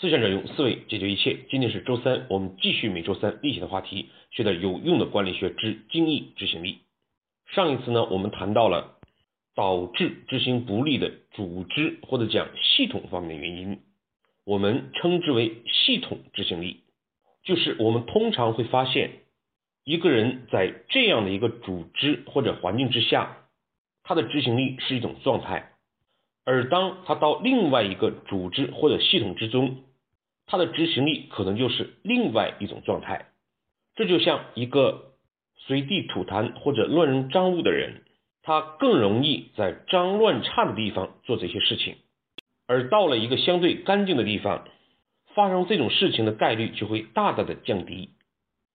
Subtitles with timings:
[0.00, 1.38] 思想者用思维解决一切。
[1.50, 6.82] 今天是周三，我们继续每周三例行的话题，学点有用的管理学之精益执行力。
[7.52, 9.00] 上一次呢，我们谈到了
[9.56, 13.80] 导致执行不力的组织或者讲系统方面的原因，
[14.44, 16.84] 我们称之为系统执行力。
[17.42, 19.10] 就是我们通常会发现，
[19.82, 23.38] 一个人在这样的一个组织或者环境之下，
[24.04, 25.72] 他的执行力是一种状态，
[26.44, 29.82] 而当他到另外一个组织或者系统之中，
[30.50, 33.26] 他的执行力可能就是另外一种状态，
[33.94, 35.12] 这就像一个
[35.58, 38.02] 随地吐痰或者乱扔脏物的人，
[38.42, 41.96] 他更容易在脏乱差的地方做这些事情，
[42.66, 44.66] 而到了一个相对干净的地方，
[45.34, 48.08] 发生这种事情的概率就会大大的降低。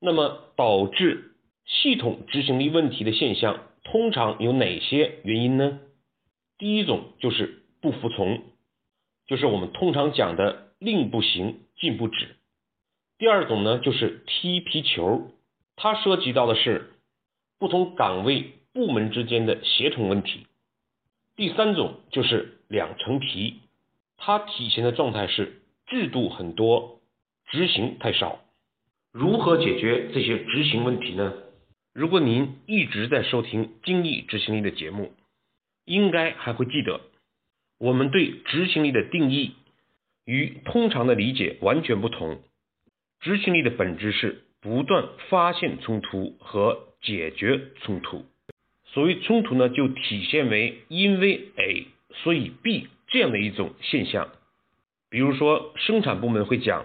[0.00, 1.32] 那么导致
[1.66, 5.80] 系统执行力问题的现象，通常有哪些原因呢？
[6.56, 8.42] 第一种就是不服从，
[9.26, 10.67] 就是我们通常讲的。
[10.78, 12.36] 令不行，禁不止。
[13.18, 15.32] 第二种呢，就是踢皮球，
[15.76, 16.92] 它涉及到的是
[17.58, 20.46] 不同岗位部门之间的协同问题。
[21.34, 23.60] 第三种就是两层皮，
[24.16, 27.00] 它体现的状态是制度很多，
[27.50, 28.40] 执行太少。
[29.10, 31.32] 如何解决这些执行问题呢？
[31.92, 35.12] 如果您一直在收听精益执行力的节目，
[35.84, 37.00] 应该还会记得
[37.78, 39.54] 我们对执行力的定义。
[40.28, 42.42] 与通常的理解完全不同。
[43.18, 48.26] 执行力的本质是不断发现冲突和解决冲突。
[48.84, 51.86] 所谓冲突呢，就体现为因为 A
[52.22, 54.28] 所以 B 这样的一种现象。
[55.08, 56.84] 比如说，生产部门会讲，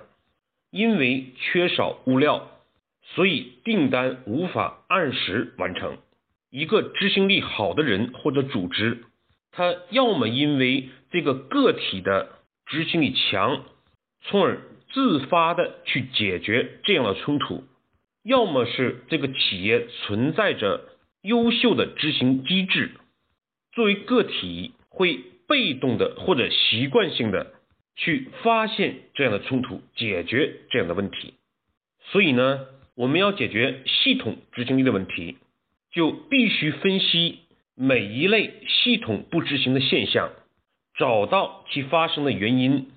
[0.71, 2.49] 因为缺少物料，
[3.01, 5.97] 所以订单无法按时完成。
[6.49, 9.03] 一个执行力好的人或者组织，
[9.51, 12.39] 他要么因为这个个体的。
[12.65, 13.65] 执行力强，
[14.21, 14.61] 从而
[14.91, 17.63] 自发的去解决这样的冲突；
[18.23, 20.89] 要么是这个企业存在着
[21.21, 22.91] 优秀的执行机制，
[23.71, 27.53] 作为个体会被动的或者习惯性的
[27.95, 31.33] 去发现这样的冲突，解决这样的问题。
[32.11, 32.65] 所以呢，
[32.95, 35.37] 我们要解决系统执行力的问题，
[35.91, 37.39] 就必须分析
[37.75, 40.31] 每一类系统不执行的现象。
[40.95, 42.91] 找到其发生的原因，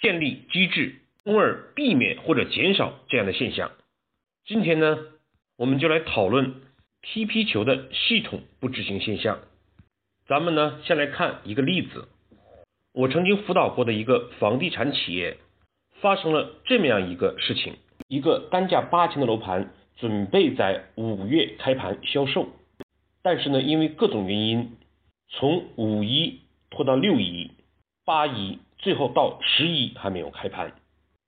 [0.00, 3.72] 建立机制，从而避免或者减少这样的现象。
[4.46, 4.98] 今天呢，
[5.56, 6.54] 我们就来讨论
[7.02, 9.40] 踢皮球的系统不执行现象。
[10.26, 12.08] 咱们呢，先来看一个例子。
[12.92, 15.36] 我曾经辅导过的一个房地产企业，
[16.00, 17.74] 发生了这么样一个事情：
[18.08, 22.48] 一个单价八千的楼盘，准备在五月开盘销售，
[23.22, 24.78] 但是呢，因为各种原因，
[25.28, 26.40] 从五一。
[26.72, 27.50] 拖到六亿、
[28.06, 30.72] 八亿，最后到十一还没有开盘，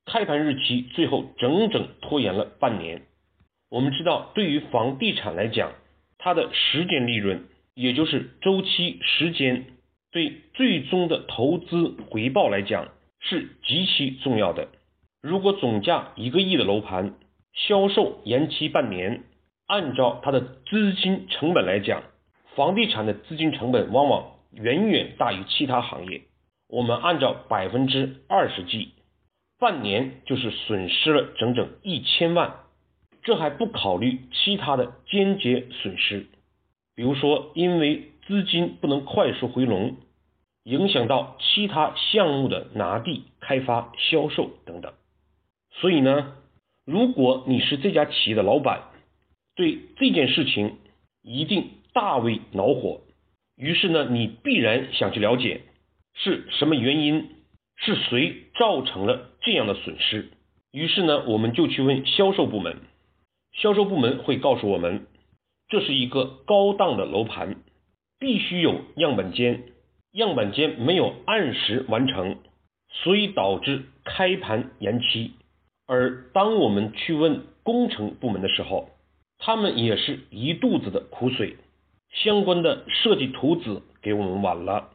[0.05, 3.03] 开盘日期最后整整拖延了半年。
[3.69, 5.71] 我们知道，对于房地产来讲，
[6.17, 7.45] 它的时间利润，
[7.75, 9.65] 也就是周期时间，
[10.11, 12.89] 对最终的投资回报来讲
[13.19, 14.67] 是极其重要的。
[15.21, 17.13] 如果总价一个亿的楼盘
[17.53, 19.23] 销售延期半年，
[19.67, 22.01] 按照它的资金成本来讲，
[22.55, 24.34] 房地产的资金成本往往。
[24.55, 26.23] 远远大于其他行业。
[26.67, 28.93] 我们按照百分之二十计，
[29.59, 32.55] 半年就是损失了整整一千万。
[33.21, 36.27] 这还不考虑其他的间接损失，
[36.95, 39.97] 比如说因为资金不能快速回笼，
[40.63, 44.93] 影响到其他项目的拿地、开发、销售等等。
[45.71, 46.35] 所以呢，
[46.85, 48.83] 如果你是这家企业的老板，
[49.55, 50.77] 对这件事情
[51.21, 53.01] 一定大为恼火。
[53.57, 55.61] 于是呢，你必然想去了解
[56.13, 57.29] 是什么原因，
[57.77, 60.29] 是谁造成了这样的损失。
[60.71, 62.77] 于是呢，我们就去问销售部门，
[63.53, 65.07] 销售部门会告诉我们，
[65.69, 67.55] 这是一个高档的楼盘，
[68.19, 69.63] 必须有样板间，
[70.11, 72.37] 样板间没有按时完成，
[72.89, 75.31] 所以导致开盘延期。
[75.87, 78.89] 而当我们去问工程部门的时候，
[79.37, 81.55] 他们也是一肚子的苦水。
[82.23, 84.89] 相关的设计图纸给我们晚了，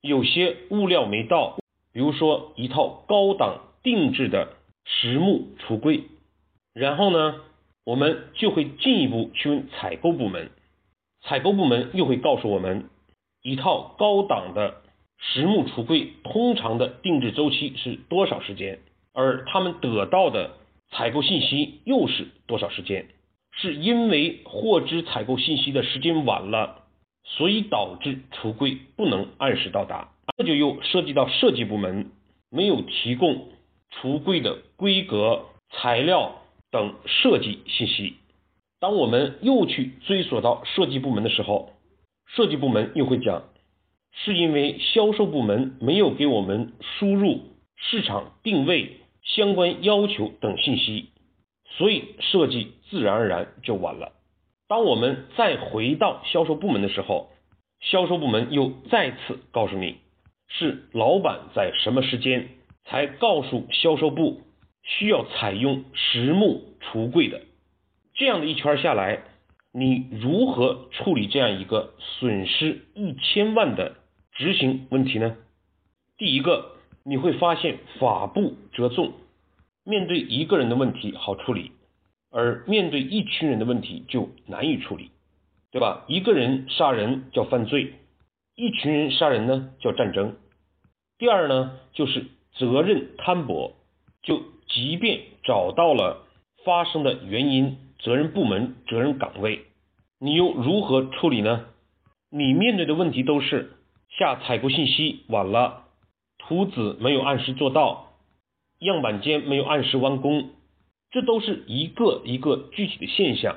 [0.00, 1.56] 有些物料没到，
[1.92, 4.54] 比如说一套高档定制的
[4.84, 6.04] 实木橱柜，
[6.74, 7.36] 然后呢，
[7.84, 10.50] 我们就会进一步去问采购部门，
[11.22, 12.90] 采购部门又会告诉我们，
[13.42, 14.82] 一套高档的
[15.16, 18.80] 实木橱柜通常的定制周期是多少时间，
[19.12, 20.56] 而他们得到的
[20.90, 23.06] 采购信息又是多少时间。
[23.56, 26.82] 是因为获知采购信息的时间晚了，
[27.24, 30.10] 所以导致橱柜不能按时到达。
[30.36, 32.10] 这就又涉及到设计部门
[32.50, 33.48] 没有提供
[33.92, 38.16] 橱柜的规格、材料等设计信息。
[38.80, 41.70] 当我们又去追索到设计部门的时候，
[42.26, 43.44] 设计部门又会讲，
[44.12, 47.40] 是因为销售部门没有给我们输入
[47.76, 51.10] 市场定位相关要求等信息，
[51.76, 54.12] 所以设计自然而然就晚了。
[54.66, 57.30] 当我们再回到销售部门的时候，
[57.80, 59.96] 销售部门又再次告诉你，
[60.48, 62.48] 是老板在什么时间
[62.84, 64.42] 才告诉销售部
[64.82, 67.42] 需要采用实木橱柜的。
[68.14, 69.24] 这样的一圈下来，
[69.72, 73.96] 你如何处理这样一个损失一千万的
[74.32, 75.36] 执行问题呢？
[76.16, 79.12] 第一个，你会发现法不责众，
[79.84, 81.72] 面对一个人的问题好处理，
[82.30, 85.10] 而面对一群人的问题就难以处理。
[85.70, 86.04] 对吧？
[86.06, 87.94] 一个人杀人叫犯罪，
[88.54, 90.36] 一群人杀人呢叫战争。
[91.18, 93.74] 第二呢，就是责任摊薄，
[94.22, 96.28] 就即便找到了
[96.64, 99.64] 发生的原因、责任部门、责任岗位，
[100.20, 101.66] 你又如何处理呢？
[102.30, 103.72] 你面对的问题都是
[104.16, 105.86] 下采购信息晚了，
[106.38, 108.13] 图纸没有按时做到，
[108.84, 110.50] 样板间没有按时完工，
[111.10, 113.56] 这都是一个一个具体的现象。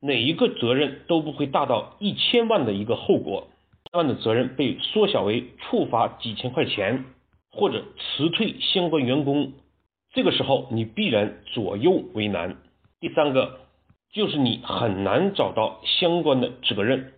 [0.00, 3.48] 哪一个责任都不会大到一千万的一个后果，
[3.92, 7.06] 万的责任被缩小为处罚几千块钱，
[7.50, 9.52] 或者辞退相关员工，
[10.12, 12.58] 这个时候你必然左右为难。
[13.00, 13.60] 第三个
[14.12, 17.14] 就是你很难找到相关的责任，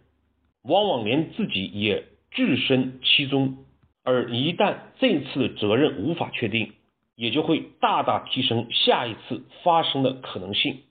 [0.63, 3.57] 往往连自己也置身其中，
[4.05, 6.73] 而一旦这次的责任无法确定，
[7.17, 10.83] 也就会大大提升下一次发生的可能性。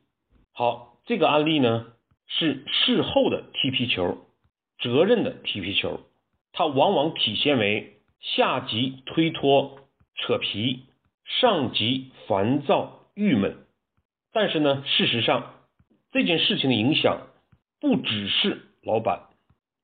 [0.51, 0.91] 好。
[1.07, 1.85] 这个案例呢
[2.25, 4.25] 是事后的踢皮球，
[4.79, 5.99] 责任的踢皮球，
[6.51, 9.77] 它往往体现为下级推脱、
[10.15, 10.85] 扯皮，
[11.25, 13.67] 上级烦躁、郁闷。
[14.33, 15.53] 但是呢，事实上
[16.11, 17.27] 这件事情的影响
[17.79, 19.27] 不只是老板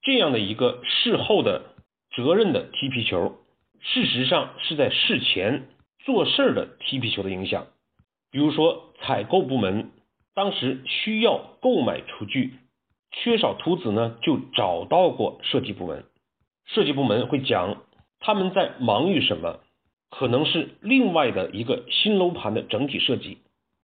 [0.01, 1.75] 这样的一个事后的
[2.15, 3.37] 责任的踢皮球，
[3.79, 5.67] 事实上是在事前
[6.05, 7.67] 做事的踢皮球的影响。
[8.31, 9.91] 比如说采购部门。
[10.33, 12.53] 当时需要购买厨具，
[13.11, 16.05] 缺少图纸呢，就找到过设计部门。
[16.67, 17.83] 设计部门会讲
[18.21, 19.59] 他们在忙于什么，
[20.09, 23.39] 可能是另外的一个新楼盘的整体设计，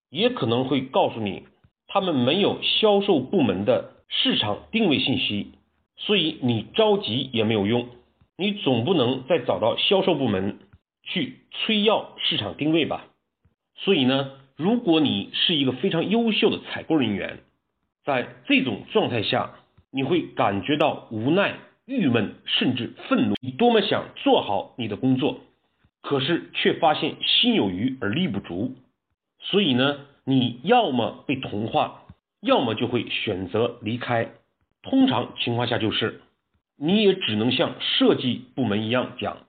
[0.09, 1.49] 也可能会告诉你
[1.89, 5.51] 他们没有销售部门的市场定位信息，
[5.97, 7.89] 所以你着急也没有用，
[8.39, 10.61] 你总不能再找到销售部门
[11.07, 13.07] 去催要市场定位吧？
[13.77, 14.33] 所以呢？
[14.57, 17.41] 如果你是一个非常优秀的采购人员，
[18.05, 19.51] 在这种状态下，
[19.91, 23.35] 你会感觉到无奈、郁闷，甚至愤怒。
[23.43, 25.41] 你多么想做好你的工作，
[26.01, 28.77] 可是却发现心有余而力不足。
[29.41, 32.05] 所以呢，你要么被同化，
[32.41, 34.31] 要么就会选择离开。
[34.83, 36.23] 通常情况下就是，
[36.77, 39.46] 你也只能像设计部门一样讲，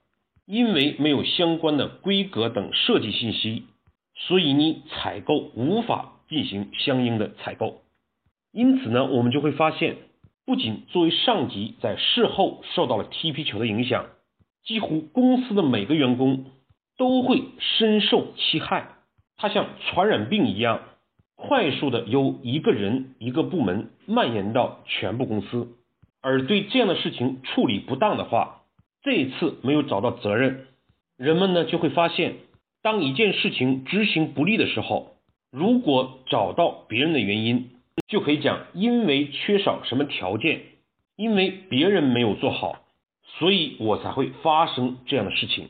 [0.47, 3.65] 因为没有相关的规格等设计信息。
[4.19, 7.81] 所以你采购无法进行相应的采购，
[8.51, 9.97] 因此呢，我们就会发现，
[10.44, 14.07] 不仅作为上级在事后受到了踢皮球的影响，
[14.65, 16.45] 几乎公司的每个员工
[16.97, 18.95] 都会深受其害。
[19.38, 20.81] 它像传染病一样，
[21.36, 25.67] 快速的由一个人、一个部门蔓延到全部公司。
[26.22, 28.63] 而对这样的事情处理不当的话，
[29.07, 30.67] 这一次没有找到责任，
[31.15, 32.39] 人们呢就会发现。
[32.81, 35.13] 当一件事情执行不力的时候，
[35.49, 37.69] 如果找到别人的原因，
[38.09, 40.63] 就可以讲因为缺少什么条件，
[41.15, 42.79] 因为别人没有做好，
[43.39, 45.69] 所以我才会发生这样的事情。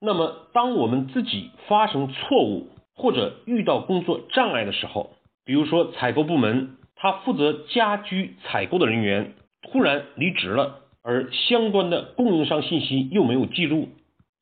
[0.00, 5.10] 那么，当我们自己发生错误或者遇到工作障碍的时候，
[5.44, 13.90] 比如说采购部门他负责家居采购的人员突然离职了，而相关的供应商信息又没有记录，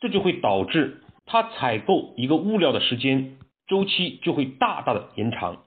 [0.01, 1.03] 这就会导致。
[1.27, 5.65] 他采购一个物料的时间周期就会大大的延长，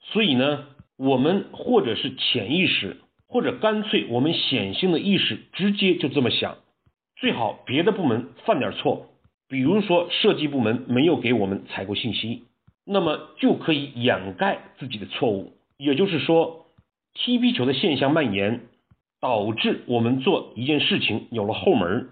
[0.00, 0.64] 所以呢，
[0.96, 2.96] 我们或者是潜意识，
[3.28, 6.56] 或者干脆我们显性的意识直接就这么想，
[7.16, 9.08] 最好别的部门犯点错，
[9.46, 12.44] 比如说设计部门没有给我们采购信息，
[12.86, 15.52] 那么就可以掩盖自己的错误。
[15.76, 16.64] 也就是说，
[17.12, 18.68] 踢皮球的现象蔓延，
[19.20, 22.10] 导致我们做一件事情有了后门，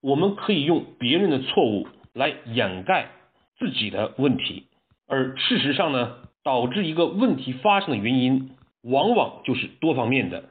[0.00, 1.86] 我们可以用别人的错误。
[2.16, 3.10] 来掩盖
[3.58, 4.68] 自己的问题，
[5.06, 10.44] 而事实上呢，导致一个问题发生的原因，往往就是多方面的。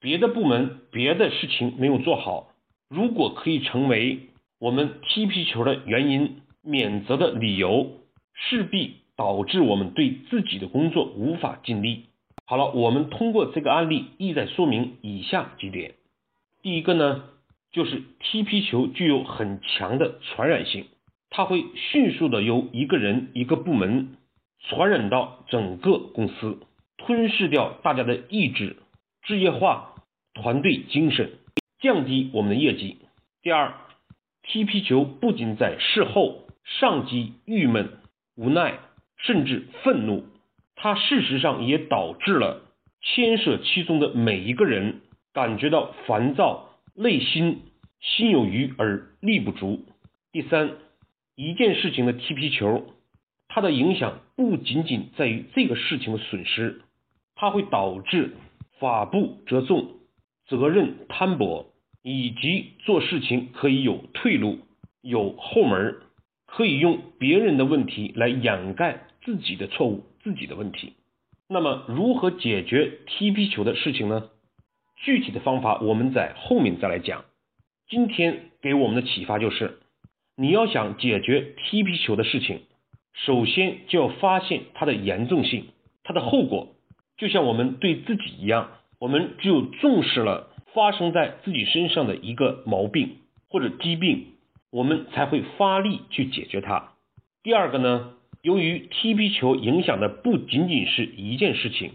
[0.00, 2.48] 别的部门别的事情没有做好，
[2.88, 7.92] 如果可以成为我们踢皮球的原因、免责的理由，
[8.34, 12.06] 势必导致我们对自己的工作无法尽力。
[12.46, 15.94] 好了，我们通过这个案例意在说明以下几点。
[16.62, 17.24] 第一个呢，
[17.72, 20.86] 就是踢皮球具有很强的传染性，
[21.30, 24.18] 它会迅速的由一个人、一个部门
[24.58, 26.58] 传染到整个公司，
[26.98, 28.76] 吞噬掉大家的意志，
[29.22, 29.94] 职业化
[30.34, 31.38] 团队精神，
[31.80, 32.98] 降低我们的业绩。
[33.42, 33.74] 第二，
[34.42, 37.98] 踢皮球不仅在事后上级郁闷、
[38.36, 38.80] 无奈，
[39.16, 40.26] 甚至愤怒，
[40.84, 42.60] 它事实上也导致了
[43.00, 45.00] 牵涉其中的每一个人
[45.32, 47.62] 感觉到烦躁，内心
[48.02, 49.86] 心有余而力不足。
[50.30, 50.72] 第三，
[51.36, 52.84] 一件事情的踢皮球，
[53.48, 56.82] 它的影响不仅仅在于这个事情的损失，
[57.34, 58.36] 它会导致
[58.78, 59.88] 法不责众、
[60.46, 61.70] 责任摊薄。
[62.02, 64.58] 以及做事情可以有退路、
[65.00, 65.96] 有后门，
[66.44, 70.94] 可以用别人的问题来掩盖自己的错误、自己的问题。
[71.48, 74.30] 那么，如何解决踢皮球的事情呢？
[74.96, 77.24] 具体的方法我们在后面再来讲。
[77.88, 79.78] 今天给我们的启发就是，
[80.36, 82.62] 你要想解决踢皮球的事情，
[83.12, 85.66] 首先就要发现它的严重性、
[86.02, 86.74] 它的后果。
[87.18, 90.50] 就像我们对自己一样，我们只有重视了。
[90.72, 94.32] 发生在自己身上的一个毛病或者疾病，
[94.72, 96.94] 我们才会发力去解决它。
[97.44, 98.14] 第二个呢，
[98.44, 101.92] 由于踢皮球影响的不仅仅是一件事情，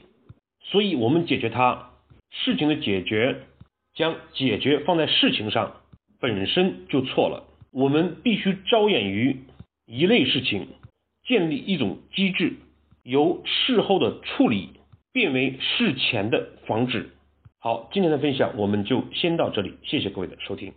[0.63, 1.91] 所以我们解决它
[2.31, 3.43] 事情的解决，
[3.93, 5.75] 将解决放在事情上
[6.19, 7.45] 本身就错了。
[7.69, 9.41] 我们必须着眼于
[9.85, 10.69] 一类事情，
[11.27, 12.53] 建立一种机制，
[13.03, 14.71] 由事后的处理
[15.13, 17.11] 变为事前的防止。
[17.59, 20.73] 好，今天的分享我们就先到这里，谢谢各位的收听。